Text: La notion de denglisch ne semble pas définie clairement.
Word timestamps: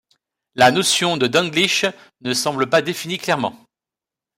La 0.55 0.71
notion 0.71 1.15
de 1.15 1.27
denglisch 1.27 1.85
ne 2.21 2.33
semble 2.33 2.67
pas 2.67 2.81
définie 2.81 3.19
clairement. 3.19 3.53